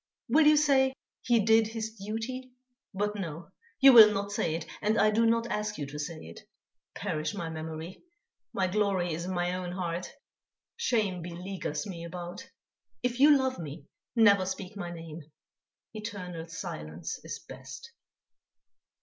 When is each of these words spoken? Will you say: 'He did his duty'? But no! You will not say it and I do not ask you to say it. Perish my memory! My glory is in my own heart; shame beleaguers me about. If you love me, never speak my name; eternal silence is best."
Will 0.27 0.47
you 0.47 0.57
say: 0.57 0.95
'He 1.21 1.39
did 1.45 1.67
his 1.67 1.93
duty'? 1.93 2.49
But 2.91 3.13
no! 3.15 3.51
You 3.79 3.93
will 3.93 4.11
not 4.11 4.31
say 4.31 4.55
it 4.55 4.65
and 4.81 4.97
I 4.99 5.11
do 5.11 5.27
not 5.27 5.45
ask 5.51 5.77
you 5.77 5.85
to 5.85 5.99
say 5.99 6.21
it. 6.25 6.39
Perish 6.95 7.35
my 7.35 7.51
memory! 7.51 8.01
My 8.51 8.65
glory 8.65 9.13
is 9.13 9.25
in 9.25 9.31
my 9.35 9.53
own 9.53 9.73
heart; 9.73 10.11
shame 10.75 11.21
beleaguers 11.21 11.85
me 11.85 12.03
about. 12.03 12.49
If 13.03 13.19
you 13.19 13.37
love 13.37 13.59
me, 13.59 13.85
never 14.15 14.47
speak 14.47 14.75
my 14.75 14.89
name; 14.89 15.21
eternal 15.93 16.47
silence 16.47 17.19
is 17.23 17.37
best." 17.37 17.91